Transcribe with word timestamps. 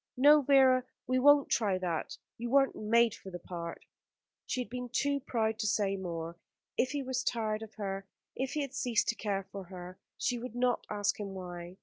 No, 0.17 0.41
Vera, 0.41 0.83
we 1.05 1.19
won't 1.19 1.51
try 1.51 1.77
that. 1.77 2.17
You 2.39 2.49
weren't 2.49 2.75
made 2.75 3.13
for 3.13 3.29
the 3.29 3.37
part." 3.37 3.85
She 4.47 4.59
had 4.61 4.67
been 4.71 4.89
too 4.89 5.19
proud 5.19 5.59
to 5.59 5.67
say 5.67 5.95
more. 5.95 6.37
If 6.75 6.89
he 6.89 7.03
was 7.03 7.23
tired 7.23 7.61
of 7.61 7.75
her 7.75 8.07
if 8.35 8.53
he 8.53 8.61
had 8.61 8.73
ceased 8.73 9.09
to 9.09 9.15
care 9.15 9.43
for 9.51 9.65
her, 9.65 9.99
she 10.17 10.39
would 10.39 10.55
not 10.55 10.87
ask 10.89 11.19
him 11.19 11.35
why. 11.35 11.77